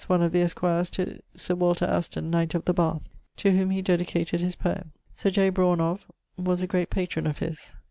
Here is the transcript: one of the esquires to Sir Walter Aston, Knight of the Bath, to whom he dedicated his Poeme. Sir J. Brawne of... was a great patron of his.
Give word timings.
one 0.07 0.23
of 0.23 0.31
the 0.31 0.41
esquires 0.41 0.89
to 0.89 1.19
Sir 1.35 1.53
Walter 1.53 1.85
Aston, 1.85 2.31
Knight 2.31 2.55
of 2.55 2.65
the 2.65 2.73
Bath, 2.73 3.07
to 3.37 3.51
whom 3.51 3.69
he 3.69 3.83
dedicated 3.83 4.41
his 4.41 4.55
Poeme. 4.55 4.89
Sir 5.13 5.29
J. 5.29 5.51
Brawne 5.51 5.79
of... 5.79 6.07
was 6.37 6.63
a 6.63 6.67
great 6.67 6.89
patron 6.89 7.27
of 7.27 7.37
his. 7.37 7.75